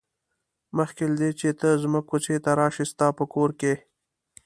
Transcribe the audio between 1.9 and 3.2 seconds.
کوڅې ته راشې ستا